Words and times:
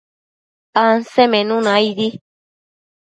Ansemenuna 0.83 1.71
aidi 1.81 2.09